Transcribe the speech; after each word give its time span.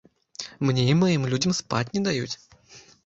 Мне 0.69 0.85
і 0.93 0.95
маім 1.01 1.27
людзям 1.33 1.53
спаць 1.59 1.85
не 1.99 2.05
даюць. 2.09 2.35